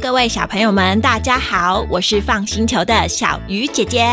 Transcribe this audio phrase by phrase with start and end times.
[0.00, 4.08] 各位小朋友们，大家好，我是放星球的小鱼姐姐。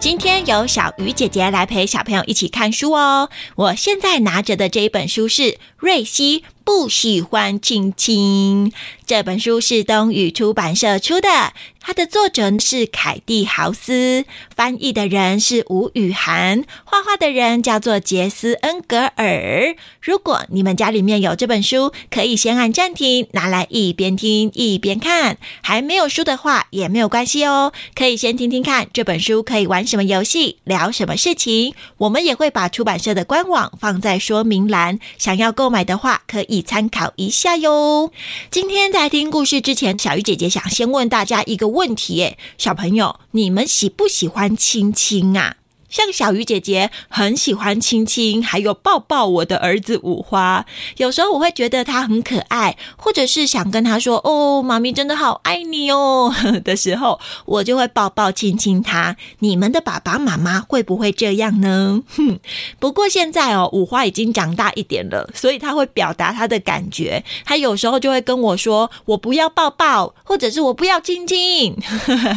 [0.00, 3.30] 今天由小鱼姐姐来陪小朋友一起看书哦。
[3.54, 6.44] 我现在拿着的这一本书是瑞希。
[6.68, 8.74] 不喜欢亲亲。
[9.06, 19.76] 这本书是东宇出版社出的，它的作者是凯蒂豪斯，翻译的人是吴雨涵，画画的人叫做杰斯恩格尔。
[20.02, 25.38] 如果你们家里面有这本书，可以先按暂停，拿来一边听一边看。
[25.62, 31.74] 还没有书的话也没有关系哦，可以先听听看这本书可以玩什么游戏，聊什么事情。
[31.96, 36.57] 我们也会把出版社的官网放在说明栏，想要购买的话可以。
[36.62, 38.10] 参考一下哟。
[38.50, 45.57] 今天在听故事之前，小鱼姐姐想先问大家一个问题：诶，小朋友，你们喜不喜欢亲亲啊？
[45.88, 50.66] 像小鱼姐姐很喜欢亲亲，还有抱抱我的儿子五花。
[50.98, 56.34] 有时候我会觉得他很可爱，或者是想跟他说：“哦，妈咪真的好爱你哦。
[56.62, 59.16] ”的时候，我就会抱抱亲亲他。
[59.38, 62.02] 你们的爸爸妈妈会不会这样呢？
[62.16, 62.38] 哼。
[62.78, 67.24] 不过现在哦，五花已经长大一点了，所以他会表达他的感觉。
[67.44, 71.74] 他有时候就会跟我说：“我不要抱抱，或者是我不要亲亲。”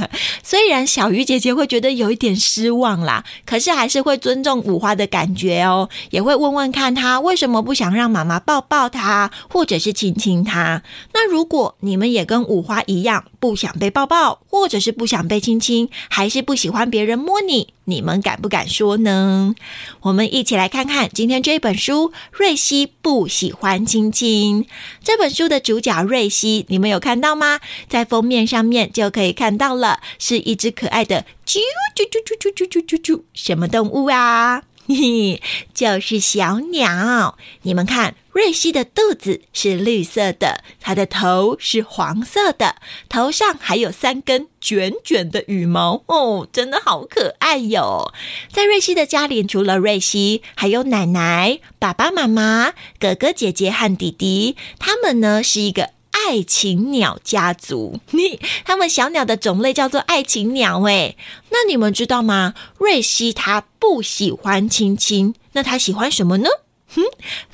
[0.41, 3.25] 虽然小鱼姐姐会觉得有一点失望啦。
[3.45, 10.83] 可是还是会尊重五花的感觉哦，也会问问看他为什么不想让妈妈抱抱他，或者是亲亲他。
[11.13, 19.55] 那如果你们也跟五花一样，不想被抱抱，或者是不想被亲亲，还是不喜欢别人摸你，你们敢不敢说呢？
[20.01, 24.63] 我们一起来看看今天这本书《瑞希不喜欢亲亲》
[25.03, 27.59] 这本书的主角瑞希，你们有看到吗？
[27.89, 31.25] 在封面上面就可以看到了，是一只可爱的。
[31.51, 34.63] 啾啾啾啾啾啾啾啾，什么动物啊？
[34.87, 35.41] 嘿嘿，
[35.73, 37.37] 就是小鸟。
[37.63, 42.77] 你们看，瑞希的肚子是绿色的，它的头是黄色的，
[43.09, 48.13] 头上还有三根卷卷的羽毛哦，真的好可爱哟。
[48.51, 55.89] 在瑞希的家里，除了瑞希，还有奶奶、爸爸妈妈、哥哥姐姐和弟弟，他们呢是一个。
[56.27, 61.17] 爱情鸟家族，你他们小鸟的种类叫做爱情鸟诶。
[61.49, 62.53] 那你们知道吗？
[62.77, 66.49] 瑞希他不喜欢亲亲，那他喜欢什么呢？
[66.93, 67.01] 哼，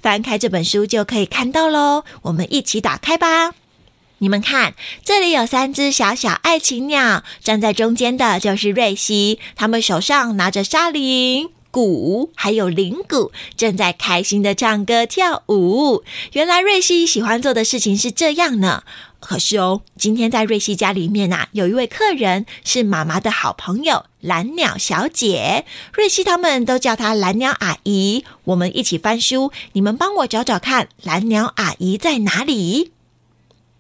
[0.02, 2.04] 翻开这本书就可以看到喽。
[2.24, 3.54] 我们一起打开吧。
[4.20, 4.74] 你们看，
[5.06, 11.50] 这里有三只小小爱情鸟，站在中间的就是瑞希，他们手上拿着沙铃。
[11.78, 16.04] 鼓还有铃鼓正在开心的唱歌跳舞。
[16.34, 18.82] 原来瑞希喜欢做的事情是这样呢。
[19.20, 25.66] 可是哦，今天在瑞希家里面啊，有一位客人是妈妈的好朋友蓝鸟小姐。
[25.94, 28.26] 瑞希他们都叫她蓝鸟阿姨。
[28.46, 32.92] 我们一起翻书，你们帮我找找看，蓝鸟阿姨在哪里？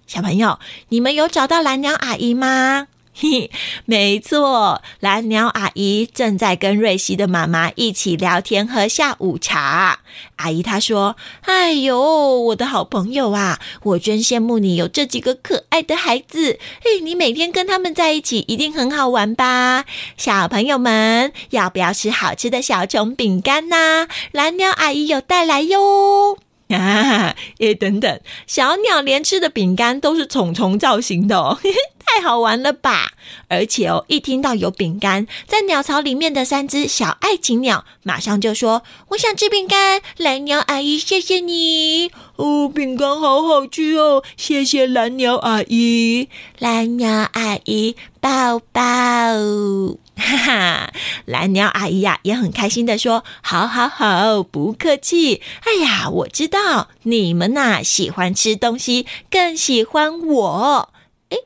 [0.06, 0.59] 小朋友，
[0.90, 2.90] 你们有找到蓝鸟阿姨吗？
[3.19, 3.50] 嘿，
[3.85, 10.01] 没错，蓝鸟阿姨正在跟瑞希的妈妈一起聊天喝下午茶。
[10.35, 12.00] 阿姨她说：“哎呦，
[12.41, 16.59] 我的好朋友啊，我真羡慕你有这几个可爱的孩子。
[16.81, 19.85] 哎，你每天跟他们在一起，一定很好玩吧？
[20.16, 24.07] 小朋友们，要不要吃好吃的小熊饼干呢？
[24.31, 26.38] 蓝鸟阿姨有带来哟。”
[26.75, 27.35] 啊！
[27.59, 31.57] 诶，等等，小鸟连吃的饼干都是虫虫造型的哦，
[32.05, 33.13] 太好玩了吧！
[33.47, 46.27] 而且哦，一听到有饼干在鸟巢里面的三只小爱情鸟，马上就说：“我想吃饼干。”蓝鸟阿姨，谢谢你哦，饼干好好吃哦，谢谢蓝鸟阿姨，
[46.59, 47.95] 蓝鸟阿姨
[48.27, 48.81] 抱抱。
[50.17, 50.91] 哈哈，
[51.25, 55.41] 蓝鸟阿姨呀也很开心的说：“好好好，不客气。
[55.63, 60.93] 哎呀，我知道你们呐喜欢吃东西，更喜欢我。
[61.29, 61.38] 哎，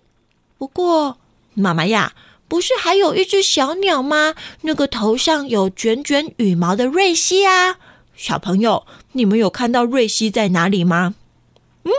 [0.57, 1.17] 不过
[1.53, 2.13] 妈妈呀，
[2.47, 4.33] 不是还有一只小鸟吗？
[4.61, 7.75] 那个头上有卷卷羽毛的瑞希啊，
[8.16, 11.13] 小朋友，你们有看到瑞希在哪里吗？
[11.84, 11.91] 嗯，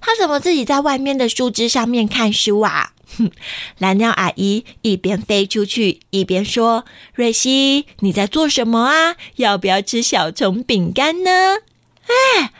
[0.00, 3.30] 他怎么自己在外面的树枝上面看书啊？”哼，
[3.78, 6.84] 蓝鸟阿姨一边飞出去，一边说
[7.14, 9.16] ：“瑞希，你在做什么啊？
[9.36, 11.30] 要不要吃小虫饼干呢？”
[12.06, 12.52] 哎，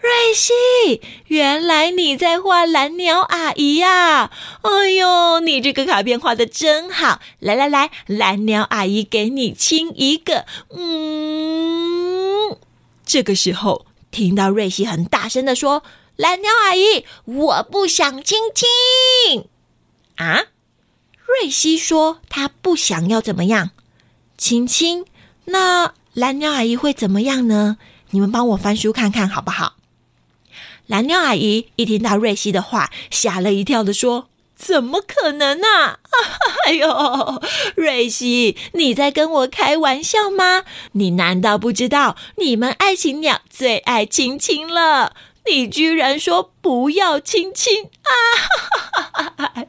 [0.00, 4.30] 瑞希，原来你在画蓝鸟阿姨呀！
[4.62, 7.20] 哎呦，你这个卡片画的真好！
[7.40, 10.46] 来来来，蓝鸟阿姨给你亲一个。
[10.70, 12.56] 嗯，
[13.04, 15.82] 这个时候听到瑞希很大声的说
[16.14, 19.48] ：“蓝鸟阿姨，我不想亲亲。”
[20.16, 20.44] 啊，
[21.26, 23.70] 瑞希说他不想要怎么样，
[24.36, 25.04] 亲亲。
[25.46, 27.78] 那蓝鸟阿姨会怎么样呢？
[28.10, 29.76] 你们帮我翻书看看好不好？
[30.86, 35.98] 蓝鸟阿姨一听到瑞希的话，吓了一跳的说：“怎么可能啊！
[36.66, 37.42] 哎呦，
[37.74, 40.64] 瑞西，你在跟我开玩笑吗？
[40.92, 45.14] 你难道不知道你们爱情鸟最爱亲亲了？
[45.48, 48.10] 你居然说不要亲亲啊！
[49.36, 49.66] 哎呦，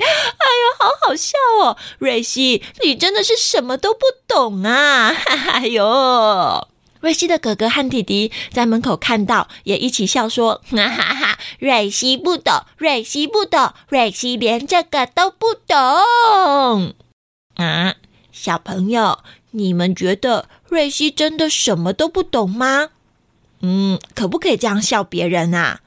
[0.80, 1.78] 好好笑哦！
[2.00, 5.14] 瑞西，你真的是什么都不懂啊！
[5.54, 6.68] 哎呦。
[7.00, 16.96] 瑞西的哥哥和弟弟在门口看到，也一起笑说：“哈哈哈，瑞西不懂，瑞西不懂，瑞西连这个都不懂。”
[17.56, 17.96] 啊，
[18.32, 19.20] 小朋友，
[19.52, 22.90] 你们觉得瑞西真的什么都不懂吗？
[23.62, 25.82] 嗯，可不可以这样笑别人啊？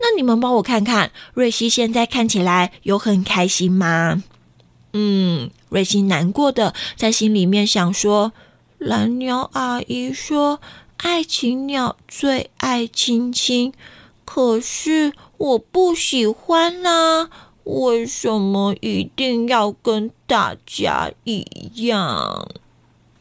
[0.00, 4.22] 那你们帮我看看，瑞西现在看起来有很开心吗？
[4.92, 8.32] 嗯，瑞西难过的在心里面想说。
[8.84, 10.60] 蓝鸟阿姨说
[10.98, 13.72] ：“爱情鸟最爱亲亲，
[14.24, 17.30] 可是我不喜欢啊！
[17.62, 21.46] 为什么一定要跟大家一
[21.86, 22.48] 样？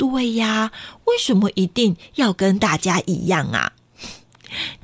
[0.01, 0.71] 对呀，
[1.05, 3.73] 为什么一定要跟大家一样啊？”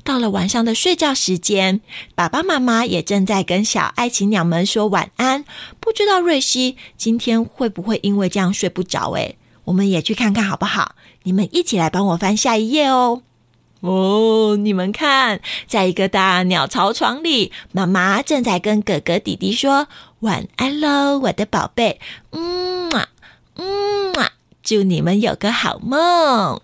[0.04, 1.80] 到了晚上的睡觉时间，
[2.14, 5.44] 爸爸妈妈也正在跟小爱情鸟们说晚安。
[5.80, 9.10] 不知道瑞西今天会不会因为这样睡不着？
[9.14, 10.94] 诶我们也去看看好不好？
[11.24, 13.22] 你们一起来帮我翻下一页哦。
[13.80, 19.88] 哦，你们看，在一个大鸟巢床里，妈妈正在跟哥哥弟弟说
[20.20, 22.00] 晚安喽，我的宝贝。
[22.30, 23.08] 嗯啊，
[23.56, 24.27] 嗯啊，
[24.68, 26.60] 祝你们有个好梦。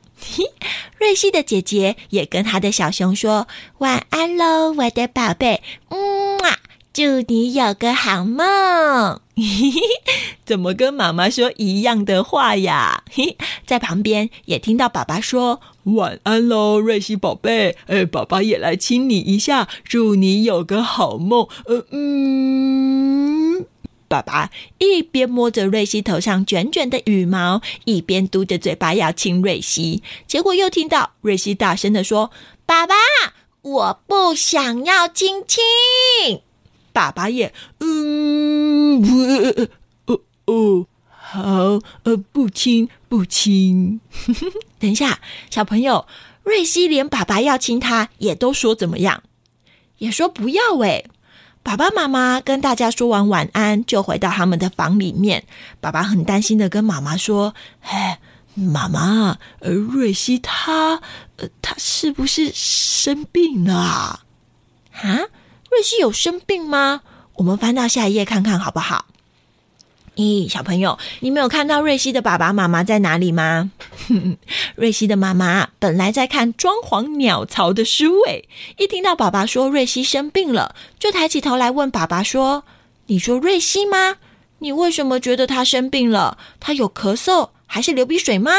[1.01, 3.49] 瑞西的姐姐也跟她的小熊说
[3.79, 5.63] 晚安喽，我的宝贝。
[5.89, 6.59] 嗯啊。
[6.93, 9.21] 祝你有个好梦！
[10.45, 13.03] 怎么跟妈妈说一样的话呀？
[13.67, 17.77] 在旁边也听到爸爸说晚安喽，瑞西宝贝。
[17.87, 21.49] 哎，爸爸也来亲你一下，祝你有个好梦。
[21.65, 23.65] 呃嗯，
[24.09, 30.03] 爸爸一边摸着瑞西头上卷卷的羽毛，一边嘟着嘴巴要亲瑞西。
[30.27, 32.31] 结果又听到瑞西大声的说
[32.67, 32.95] ：“爸爸，
[33.63, 36.43] 我不想要亲亲。”
[36.93, 39.03] 爸爸也，嗯，
[40.07, 41.43] 哦哦，好，
[42.05, 44.01] 呃，不亲不亲。
[44.79, 45.19] 等一下，
[45.51, 46.07] 小朋友，
[46.45, 49.25] 瑞西连爸爸要亲他也都说怎么样？
[49.99, 51.07] 也说不要诶。
[51.65, 55.45] 爸爸妈妈跟大家说完晚安，就回到他们的房里面。
[55.81, 58.21] 爸爸很担心的跟妈妈说：“哎，
[58.55, 61.01] 妈妈，呃，瑞希他，
[61.39, 64.21] 呃，他是不是生病了啊？”？
[65.03, 67.01] 瑞希有生病吗？
[67.37, 69.07] 我们翻到下一页看看好不好？
[70.17, 73.73] 咦，小朋友，你没有看到瑞西的爸爸妈妈在哪里吗？
[74.77, 82.65] 瑞西的妈妈本来在看装潢鸟巢的书诶，一听到爸爸说瑞西生病了，就抬起头来问爸爸说
[83.07, 84.19] ：“你说瑞西吗？
[84.61, 86.39] 你为什么觉得他生病了？
[86.61, 88.53] 他有咳嗽还是流鼻水吗？”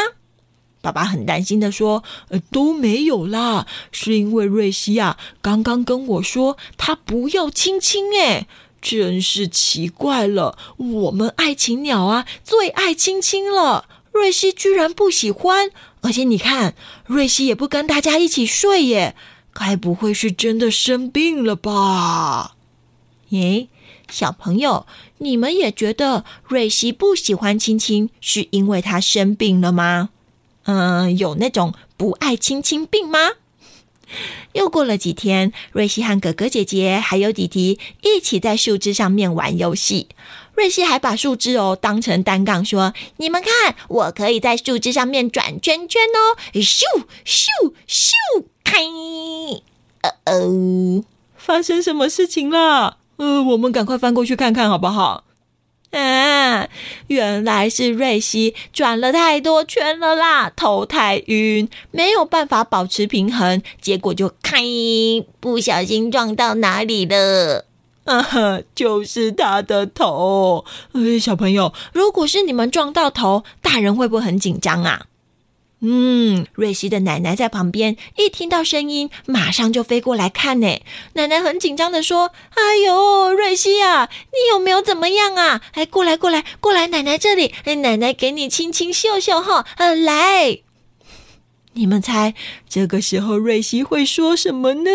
[0.82, 8.46] 爸爸很担心的说：“呃，都没有啦，是因为瑞西啊，刚刚跟我说他不要亲亲，诶，
[8.88, 10.56] 真是奇怪了。
[10.76, 15.72] 我们爱情鸟啊，最爱亲亲了，瑞西居然不喜欢。
[16.02, 19.16] 而且你看，瑞西也不跟大家一起睡耶，
[19.52, 22.54] 该不会是真的生病了吧？
[23.30, 23.66] 咦，
[24.08, 24.86] 小朋友，
[25.18, 30.10] 你们也觉得瑞西不喜欢亲亲，是因为他生病了吗？”
[30.62, 33.18] 嗯，有那种不爱亲亲病吗？
[34.52, 40.08] 又过了几天，瑞西和哥哥姐姐还有弟弟一起在树枝上面玩游戏。
[40.54, 46.82] 瑞西还把树枝哦当成单杠，说：“你们看，我可以在树枝上面转圈圈哦！”咻
[47.26, 47.46] 咻
[47.86, 48.12] 咻，
[48.64, 48.80] 开！
[50.00, 51.04] 呃哦，
[51.36, 52.98] 发生什么事情了？
[53.16, 55.24] 呃，我们赶快翻过去看看好不好？
[56.00, 56.68] 啊，
[57.08, 64.62] 原来是瑞西转了太多圈了啦，头太晕，没有办法保持平衡，结果就开，
[65.40, 67.64] 不小心撞到哪里了？
[68.04, 70.64] 啊哈，就是他的头。
[71.20, 75.06] 小朋友，如果是你们撞到头，大人会不会很紧张啊？
[75.80, 80.80] 嗯，瑞西的奶奶在旁边，一听到声音，马上就飞过来看呢。
[81.12, 85.60] 奶奶很紧张的说：“哎呦，瑞西啊，你有没有怎么样啊？
[85.72, 89.66] 哎，过来，过来，过来，奶奶这里，哎，奶奶给你亲亲秀秀哈。
[89.76, 90.60] 呃，来，
[91.74, 92.34] 你们猜
[92.66, 94.90] 这个时候瑞西会说什么呢？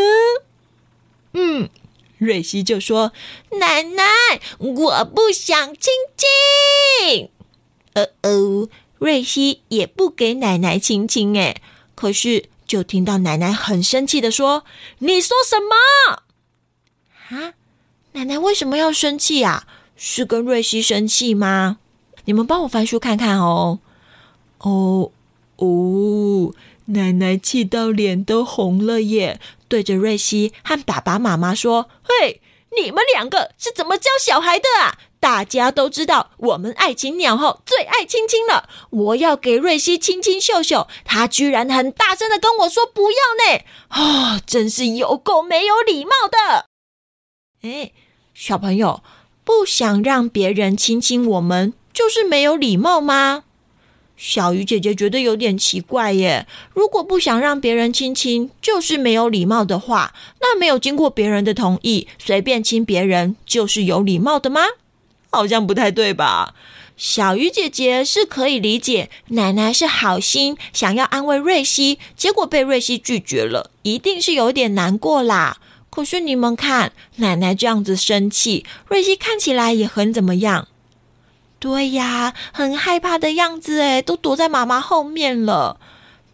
[1.34, 1.70] 嗯，
[2.18, 3.14] 瑞西就说：
[3.60, 4.04] 奶奶，
[4.58, 7.30] 我不想亲亲。
[7.94, 8.68] 呃哦。
[9.02, 11.60] 瑞希也不给奶奶亲亲，哎，
[11.96, 14.64] 可是就听到奶奶很生气的说
[15.00, 16.22] ：“你说什么？
[17.36, 17.56] 啊，
[18.12, 19.66] 奶奶为什么要生气啊？
[19.96, 21.80] 是跟瑞希生气吗？
[22.26, 23.80] 你们帮我翻书看看哦。
[24.60, 25.12] 哦
[25.56, 26.54] 哦，
[26.86, 32.40] 奶奶气到脸都红了耶，对着瑞希和爸爸妈妈说：“嘿，
[32.80, 35.00] 你们两个是怎么教小孩的啊？
[35.22, 38.68] 大家都知道，我们爱情鸟后最爱亲亲了。
[38.90, 43.64] 我要给瑞希亲亲秀秀，他居然很大声的跟我说不要呢！
[43.90, 46.66] 啊，真是有够没有礼貌的！
[47.62, 47.92] 哎，
[48.34, 49.04] 小朋友，
[49.44, 53.44] 不想让别人亲亲我们，就是没有礼貌吗？
[54.18, 56.48] 小鱼姐姐觉得有点奇怪耶。
[56.74, 64.62] 如果不想让别人亲亲，就是没有礼貌的话，那没有经过别人的同意，随便亲别人，就是有礼貌的吗？
[65.32, 66.54] 好像不太对吧？
[66.98, 75.58] 小鱼姐姐是可以理解，奶奶是好心，想要安慰瑞希，结果被瑞希拒绝了，一定是有点难过啦。
[75.90, 80.68] 可是你们看，奶奶这样子生气，瑞希看起来也很怎么样？
[81.58, 85.80] 对呀，很害怕的样子诶，都躲在妈妈后面了。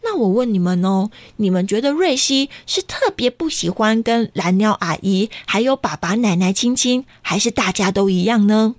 [0.04, 8.76] 那我问你们哦，你们觉得瑞希是特别不喜欢跟蓝鸟阿姨还有爸爸奶奶亲亲，还是大家都一样呢？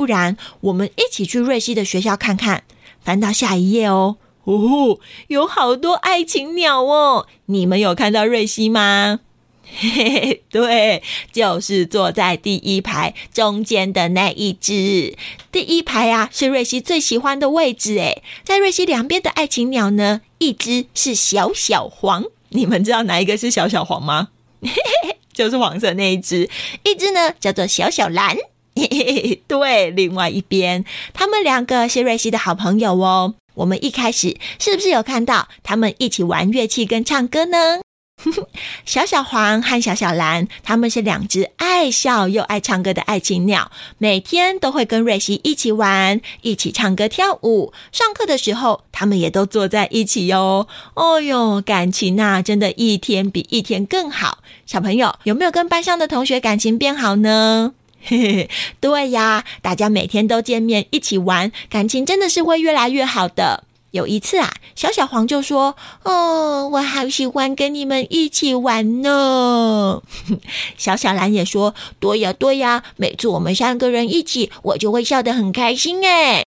[0.00, 2.64] 不然我们一起去瑞希的学校看看，
[3.04, 4.16] 翻到下一页哦。
[4.44, 9.20] 哦，有好多爱情鸟哦，你们有看到瑞希吗？
[9.62, 15.14] 嘿嘿，对，就是坐在第一排中间的那一只。
[15.52, 17.98] 第一排啊，是瑞希最喜欢的位置。
[17.98, 24.28] 诶，在瑞希两边的爱情鸟呢，一只是小小黄，你们知道哪一个是小小黄吗？
[24.62, 26.48] 嘿嘿嘿，就是黄色那一只。
[26.84, 28.38] 一只呢叫做小小蓝。
[29.46, 33.34] 对，另外一边，他们两个是瑞希的好朋友哦。
[33.54, 37.80] 我们一开始是不是有看到他们一起玩乐器跟唱歌呢？
[38.84, 47.72] 小小黄和小小蓝，他们是两只爱笑又爱唱歌的爱情鸟，每天都会跟瑞希一起玩，一起唱歌跳舞。
[47.90, 50.68] 上课的时候，他们也都坐在一起哟。
[50.94, 54.38] 哦哟，感情呐，真的一天比一天更好。
[54.66, 57.72] 小朋友有没有跟班上的同学感情变好呢？
[58.02, 63.64] 嘿嘿，对呀，大家每天都见面一起玩，感情真的是会越来越好的。
[63.92, 70.00] 有一次啊，小小黄就说：“哦，我好喜欢跟你们一起玩呢。
[70.78, 76.44] ”小小蓝也说：“对呀，对呀，每次我们三个人一起，我就会笑得很开心。”哎，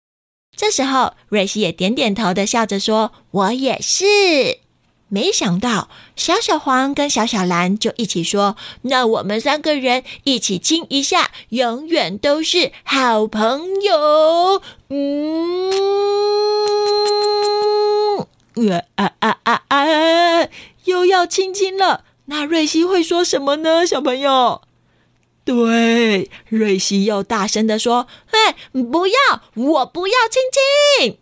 [0.56, 4.06] 这时候瑞希也点点头的笑着说：“我也是。”
[5.10, 15.72] 没想到小小黄跟小小蓝就一起说：“那我们三个人一起亲一下，永远都是好朋友。”嗯。
[18.96, 20.50] 啊啊啊啊！
[20.86, 23.86] 又要亲亲了，那瑞希会说什么呢？
[23.86, 24.64] 小朋友，
[25.46, 30.42] 对，瑞希又大声的说：“哎，不要，我不要亲
[31.00, 31.20] 亲！”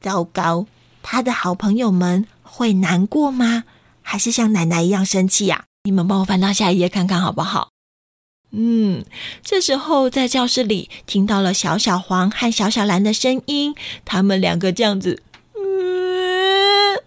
[0.00, 0.66] 糟糕，
[1.02, 3.64] 他的好朋友们会难过吗？
[4.02, 5.64] 还是像奶奶一样生气呀？
[5.84, 7.70] 你们帮我翻到下一页看看好不好？
[8.50, 9.06] 嗯，
[9.42, 15.22] 这时候在教室里听到了小小黄和小小蓝的声音，他们两个这样子。
[15.56, 17.00] 嗯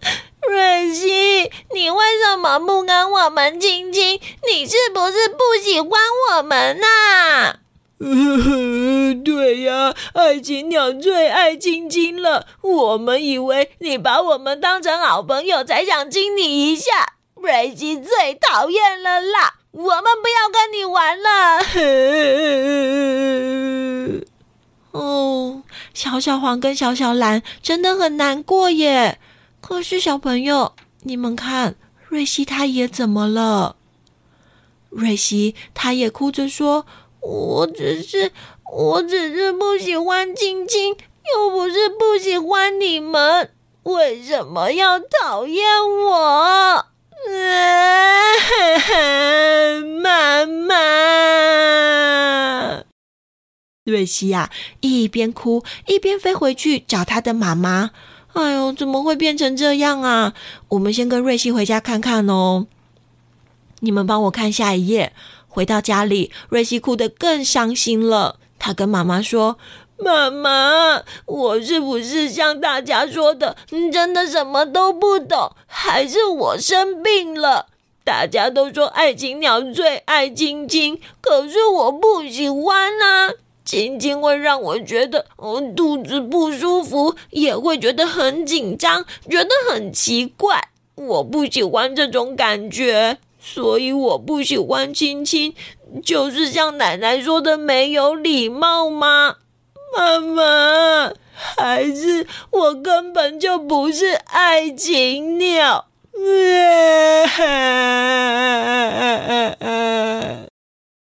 [0.50, 4.20] 瑞希，你为什么不跟我们亲亲？
[4.52, 5.92] 你是不是不喜欢
[6.32, 7.60] 我们呐？
[9.24, 12.46] 对呀，爱情鸟最爱亲亲了。
[12.62, 17.14] 我们以为你把我们当成好朋友，才想亲你一下。
[17.36, 21.60] 瑞希最讨厌了啦，我们不要跟你玩了。
[24.92, 29.20] 哦，小小黄跟小小蓝真的很难过耶。
[29.62, 30.74] 可是小朋友，
[31.04, 31.76] 你们看，
[32.10, 33.76] 瑞希他也怎么了？
[34.90, 36.86] 瑞希他也哭着说
[37.26, 38.32] ：“我只是，
[38.72, 40.96] 我只是不喜欢亲亲，
[41.34, 43.50] 又不是不喜欢你们，
[43.82, 45.66] 为什么要讨厌
[46.06, 46.86] 我？”
[50.04, 50.76] 妈妈，
[53.86, 54.52] 瑞希呀，
[54.82, 57.90] 一边哭一边飞回去找他的妈妈。
[58.34, 60.36] 哎呦，怎么会变成这样啊？
[60.68, 62.68] 我们先跟瑞希回家看看哦。
[63.80, 65.14] 你们帮我看下一页。
[65.56, 68.40] 回到家里，瑞希哭得更伤心了。
[68.60, 69.58] 他跟妈妈说
[69.98, 73.56] ：“妈妈，我是不是像大家说的，
[73.90, 75.56] 真的什么都不懂？
[75.66, 77.68] 还是我生病了？
[78.04, 83.32] 大家都说爱情鸟最爱亲亲，可是我不喜欢啊。”
[83.64, 90.68] 亲亲会让我觉得嗯肚子不舒服，也会觉得很紧张，觉得很奇怪。
[90.96, 95.54] 我不喜欢这种感觉，所以我不喜欢亲亲，
[96.04, 99.36] 就是像奶奶说的没有礼貌吗？
[99.96, 101.14] 妈妈，
[101.56, 105.86] 还是我根本就不是爱情鸟？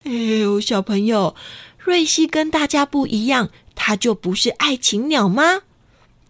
[0.04, 0.10] 哎
[0.40, 1.36] 呦，小朋友，
[1.78, 5.60] 瑞希跟大家不一样，他就不是爱情鸟吗？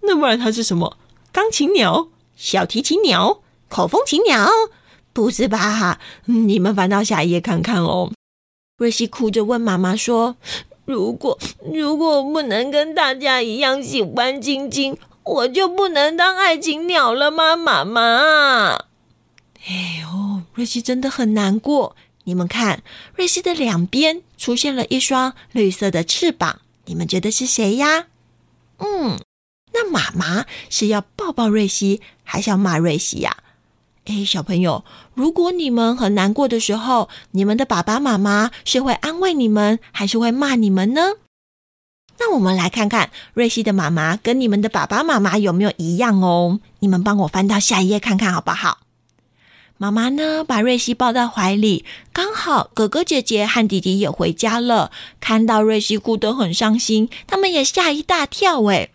[0.00, 0.99] 那不然他是什么？
[1.30, 4.50] 钢琴鸟、小提琴鸟、口风琴鸟？
[5.12, 5.59] 不是吧？
[5.59, 8.11] 哈你们翻到下一页看看哦。
[8.78, 10.37] 瑞希哭着问妈妈说
[10.85, 11.38] ：“如果
[11.73, 18.73] 如果我不能跟大家一样喜欢晶晶，我就不能当爱情鸟了吗？”妈妈，
[19.66, 21.95] 哎呦，瑞希真的很难过。
[22.25, 22.83] 你们看，
[23.14, 28.07] 瑞希的两边出现了一双绿色的翅膀，你们觉得是谁呀？
[28.78, 29.19] 嗯。
[29.75, 33.38] 那妈妈是要抱抱瑞希，还是要骂瑞希呀？
[34.06, 41.12] 哎，小朋友，如果你们很难过的时候，你们的爸爸妈妈是会安慰你们，还是会骂你们呢？
[42.18, 46.61] 那我们来看看瑞希的妈妈跟你们的爸爸妈妈有没有一样哦？
[46.80, 48.78] 你们帮我翻到下一页看看好不好？
[49.78, 58.90] 妈妈呢，把瑞希抱到怀里，刚好哥哥姐姐和弟弟也回家了，看到瑞希哭得很伤心，他们也吓一大跳，哎。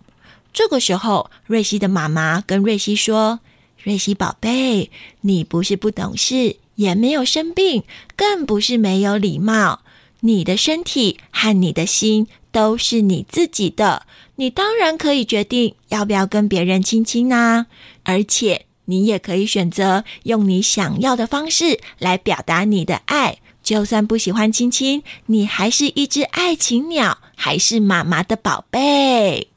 [0.54, 3.42] 这个时候，瑞希的妈妈跟瑞希说
[3.84, 4.90] ：“瑞希宝贝，
[5.22, 7.84] 你不是不懂事，也没有生病，
[8.16, 9.82] 更不是没有礼貌。
[10.22, 14.06] 你的身体和你的心都是你自己的，
[14.36, 17.68] 你当然可以决定要不要跟别人亲亲啊！
[18.04, 23.38] 而且，你也可以选择用你想要的方式来表达你的爱。
[23.62, 29.50] 就算不喜欢亲亲，你还是一只爱情鸟，还是妈妈的宝贝。”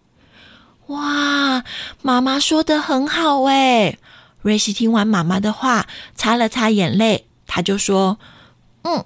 [0.89, 1.65] 哇，
[2.03, 3.99] 妈妈说的很好诶。
[4.43, 8.19] 瑞希听完妈妈的话，擦了擦眼泪，他就说
[8.83, 9.05] ：“嗯，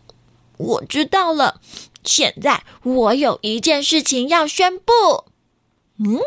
[0.56, 1.60] 我知道了。
[2.04, 4.92] 现在我有一件事情要宣布。
[5.98, 6.20] 嗯，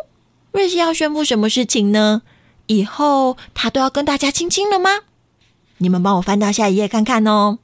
[0.52, 2.24] 瑞希要宣布什么事情呢？
[2.66, 4.90] 以后他都要跟大家亲亲了吗？
[5.78, 7.60] 你们帮我翻到下一页看看哦。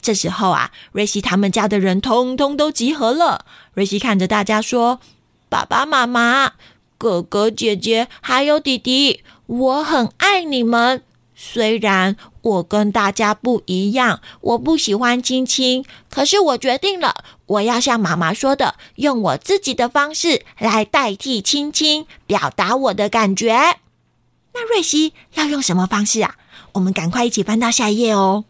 [0.00, 3.44] 这时候啊，瑞希他们家的人通通都集合了。
[3.74, 5.00] 瑞希看着大家说
[5.50, 6.52] ：‘爸爸妈妈。’
[6.96, 11.02] 哥哥姐姐还有弟弟，我很爱你们。
[11.34, 23.78] 虽然我跟大家不一样，我不喜欢亲亲，可是我决定了，我要像妈妈说的，用我自己的方式来代替亲亲，表达我的感觉。
[24.52, 26.36] 那瑞希要用什么方式啊？
[26.72, 28.44] 我们赶快一起翻到下一页哦。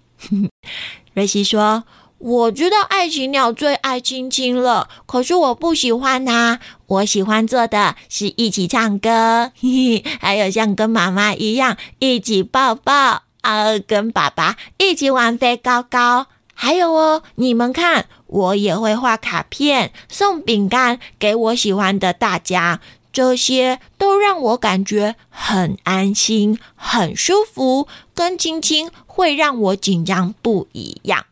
[1.14, 1.84] 瑞希说。
[2.20, 6.60] 我知道爱情鸟最爱亲亲了，可是我不喜欢它。
[6.86, 16.26] 我喜欢做的是一起唱歌，嘿嘿，还有像跟妈妈一样一起抱抱，啊，跟爸爸一起玩飞高高。
[16.52, 27.88] 还有哦，你们看，我也会画卡片，送饼干给我喜欢的大家，这些都让我感觉很安心、很舒服。
[28.14, 31.24] 跟亲亲会让我紧张不一样。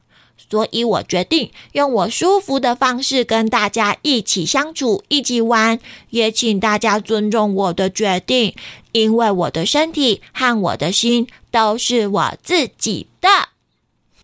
[0.51, 5.79] 所以我决定用我舒服的方式跟大家一起相处、一起玩，
[6.11, 8.55] 也请大家尊重我的决定，
[8.93, 13.29] 因为我的身体和我的心都是我自己的。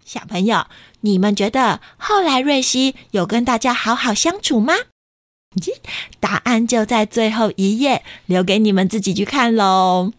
[0.05, 0.67] 小朋友，
[1.01, 4.75] 你们觉得后来瑞希有跟大家好好相处吗？
[6.19, 10.13] 答案就在最后一页，留给你们自己去看喽。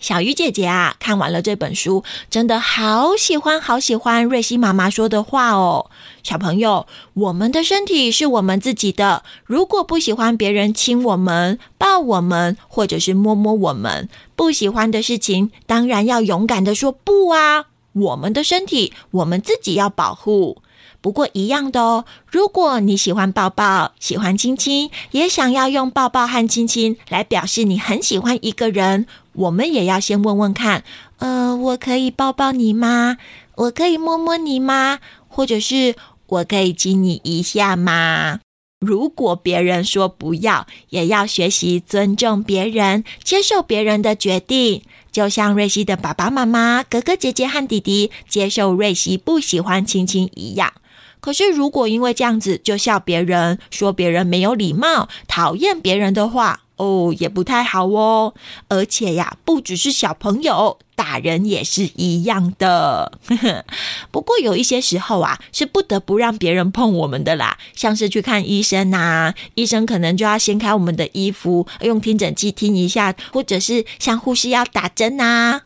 [0.00, 5.90] 小鱼姐姐啊，看完了这本书，真的好喜欢，好喜欢瑞希妈妈说的话哦。
[6.22, 17.66] 小朋友，我们的身体是我们自己的，如果不喜欢别人亲我们、抱我们，或者是摸摸我们，不喜欢的事情，当然要勇敢的说不啊。
[17.92, 20.62] 我们的身体，我们自己要保护。
[21.02, 29.06] 不过一样的哦，如果你喜欢抱抱、喜欢亲亲，也想要用抱抱和亲亲来表示你很喜欢一个人。
[29.40, 30.84] 我们也要先问问看，
[31.18, 33.16] 呃，我可以抱抱你吗？
[33.54, 34.98] 我可以摸摸你吗？
[35.28, 35.94] 或者是
[36.26, 38.40] 我可以亲你一下吗？
[38.80, 44.82] 如果别人说不要，也要学习尊重别人，接受别人的决定。
[45.10, 50.72] 就像瑞希的爸爸妈妈、哥哥姐姐和弟弟接受瑞希不喜欢亲亲一样。
[51.20, 58.32] 可是，如果因为这样子就笑别人，说别人没有礼貌，讨厌别人的话，哦，也不太好哦。
[58.68, 63.12] 而且呀，不只是小朋友，大人也是一样的。
[64.10, 75.60] 不过有一些时候啊，是不得不让别人碰我们的啦，像是去看医生呐，医生可能就要掀开我们的衣服，用听诊器听一下，或者是像护士要打针呐，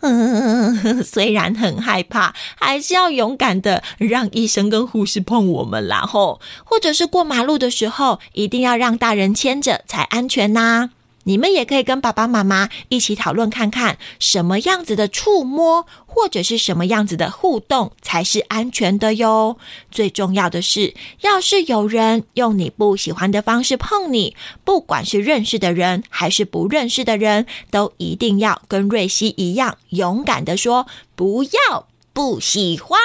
[1.05, 10.90] 虽然很害怕，还是要勇敢的让医生跟护士碰我们，然后或者是过马路的时候，一定要让大人牵着才安全呐。
[11.25, 19.59] 你们也可以跟爸爸妈妈一起讨论看看，什么样子的触摸或者是什么样子的互动才是安全的哟。
[19.91, 32.99] 最重要的是，要是有人用你不喜欢的方式碰你，不管是认识的人还是不认识的人，都一定要跟瑞希一样勇敢的说不要，不喜欢。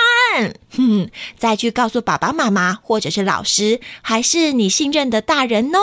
[0.75, 5.79] 哼，再去告诉爸爸妈妈或者是老师，还是你信任的大人哦。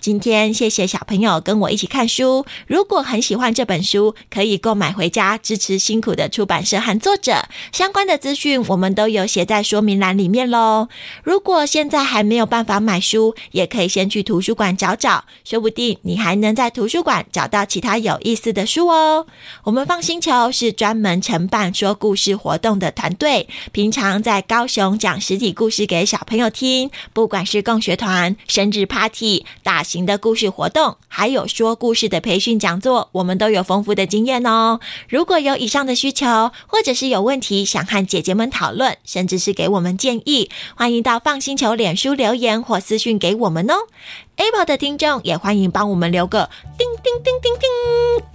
[0.00, 2.44] 今天谢谢小朋友跟我一起看书。
[2.66, 7.46] 如果很喜欢这本书，可以购买回家支持辛苦的出版社和作者。
[7.72, 10.88] 相关的资讯我们都有写在说明栏里面喽。
[11.22, 19.26] 如果现在还没有办法买书，也可以先去图书馆找找，说不定你还能在图书馆找到其他有意思的书哦。
[19.64, 29.44] 我们放星球是专门承办说故事活动的团队，平常在高雄讲实体故事给小朋友听，不管是共学团、生日 party。
[29.62, 34.80] 大型的故事活动，还有说故事的培训讲座，我们都有丰富的经验哦。
[35.08, 43.74] 如果有以上的需求，或者是有问题想和姐姐们讨论，甚至是给我们建议，欢迎到放心球脸书留言或私讯给我们哦。
[44.40, 46.48] Apple 的听众也欢迎帮我们留个
[46.78, 47.68] 叮叮叮叮叮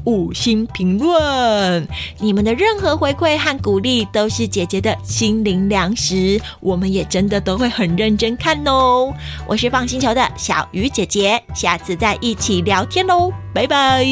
[0.04, 1.88] 五星评论，
[2.20, 9.12] 你们的任何回馈和鼓励都是姐姐的心灵粮食，我们也真的都会很认真看哦。
[9.48, 14.06] 我是放星球的小鱼姐姐，下次再一起聊天喽，拜拜。